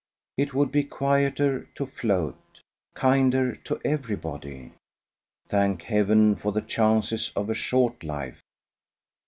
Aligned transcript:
It 0.35 0.55
would 0.55 0.71
be 0.71 0.83
quieter 0.83 1.65
to 1.75 1.85
float, 1.85 2.61
kinder 2.95 3.55
to 3.57 3.79
everybody. 3.85 4.71
Thank 5.47 5.83
heaven 5.83 6.35
for 6.35 6.51
the 6.51 6.61
chances 6.63 7.31
of 7.35 7.51
a 7.51 7.53
short 7.53 8.03
life! 8.03 8.41